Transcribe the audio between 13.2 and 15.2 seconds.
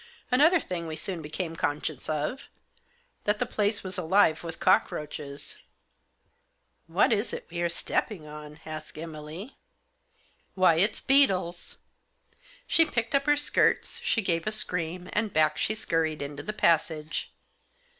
her skirts, she gave a scream,